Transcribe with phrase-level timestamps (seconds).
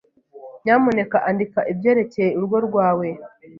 [0.63, 3.07] Nyamuneka andika ibyerekeye urugo rwawe.